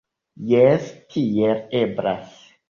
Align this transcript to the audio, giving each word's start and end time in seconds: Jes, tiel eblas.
Jes, 0.51 0.87
tiel 1.17 1.61
eblas. 1.83 2.35